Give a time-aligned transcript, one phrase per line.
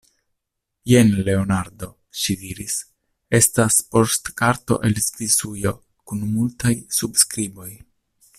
[0.91, 1.89] Jen, Leonardo,
[2.21, 2.79] ŝi diris,
[3.41, 5.75] estas poŝtkarto el Svisujo
[6.11, 7.71] kun multaj subskriboj.